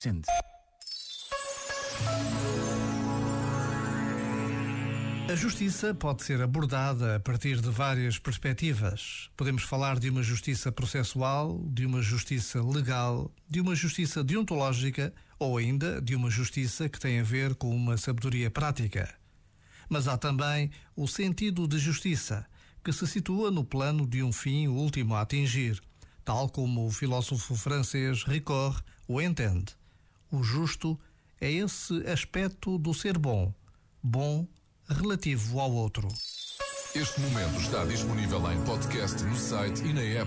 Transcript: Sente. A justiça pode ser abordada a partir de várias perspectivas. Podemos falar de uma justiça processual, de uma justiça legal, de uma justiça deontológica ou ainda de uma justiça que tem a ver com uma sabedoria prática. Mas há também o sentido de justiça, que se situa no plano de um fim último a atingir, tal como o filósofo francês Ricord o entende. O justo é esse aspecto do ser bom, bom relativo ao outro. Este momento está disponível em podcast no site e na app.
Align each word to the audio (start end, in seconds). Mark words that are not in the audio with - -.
Sente. 0.00 0.28
A 5.28 5.34
justiça 5.34 5.92
pode 5.92 6.22
ser 6.22 6.40
abordada 6.40 7.16
a 7.16 7.20
partir 7.20 7.60
de 7.60 7.68
várias 7.68 8.16
perspectivas. 8.16 9.28
Podemos 9.36 9.64
falar 9.64 9.98
de 9.98 10.08
uma 10.08 10.22
justiça 10.22 10.70
processual, 10.70 11.60
de 11.66 11.84
uma 11.84 12.00
justiça 12.00 12.62
legal, 12.62 13.28
de 13.50 13.60
uma 13.60 13.74
justiça 13.74 14.22
deontológica 14.22 15.12
ou 15.36 15.58
ainda 15.58 16.00
de 16.00 16.14
uma 16.14 16.30
justiça 16.30 16.88
que 16.88 17.00
tem 17.00 17.18
a 17.18 17.24
ver 17.24 17.56
com 17.56 17.74
uma 17.74 17.96
sabedoria 17.96 18.52
prática. 18.52 19.12
Mas 19.88 20.06
há 20.06 20.16
também 20.16 20.70
o 20.94 21.08
sentido 21.08 21.66
de 21.66 21.76
justiça, 21.76 22.46
que 22.84 22.92
se 22.92 23.04
situa 23.04 23.50
no 23.50 23.64
plano 23.64 24.06
de 24.06 24.22
um 24.22 24.32
fim 24.32 24.68
último 24.68 25.16
a 25.16 25.22
atingir, 25.22 25.82
tal 26.24 26.48
como 26.48 26.86
o 26.86 26.90
filósofo 26.92 27.56
francês 27.56 28.22
Ricord 28.22 28.80
o 29.08 29.20
entende. 29.20 29.76
O 30.30 30.42
justo 30.42 30.98
é 31.40 31.50
esse 31.50 32.06
aspecto 32.06 32.76
do 32.78 32.92
ser 32.92 33.16
bom, 33.16 33.52
bom 34.02 34.46
relativo 34.88 35.60
ao 35.60 35.70
outro. 35.72 36.08
Este 36.94 37.20
momento 37.20 37.60
está 37.60 37.84
disponível 37.84 38.50
em 38.50 38.62
podcast 38.64 39.22
no 39.22 39.36
site 39.36 39.84
e 39.84 39.92
na 39.92 40.02
app. 40.02 40.26